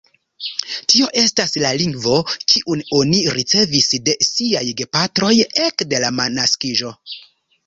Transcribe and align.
Tio 0.93 1.09
estas 1.23 1.51
la 1.63 1.73
lingvo, 1.81 2.15
kiun 2.53 2.81
oni 3.01 3.19
ricevis 3.35 3.91
de 4.09 4.17
siaj 4.31 4.65
gepatroj 4.81 5.31
ekde 5.69 6.03
la 6.07 6.13
naskiĝo. 6.41 6.93